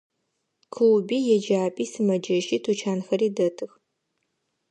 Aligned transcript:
Клуби, 0.73 1.17
еджапӏи, 1.35 1.85
сымэджэщи, 1.91 2.57
тучанхэри 2.63 3.29
дэтых. 3.37 3.71